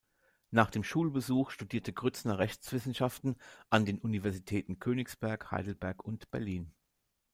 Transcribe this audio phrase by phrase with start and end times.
[0.49, 3.35] Nach dem Schulbesuch studierte Grützner Rechtswissenschaften
[3.69, 6.73] an den Universitäten Königsberg, Heidelberg und Berlin.